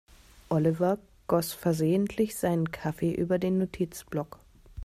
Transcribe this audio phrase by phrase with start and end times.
[0.49, 0.97] Oliver
[1.27, 4.39] goss versehentlich seinen Kaffee über den Notizblock.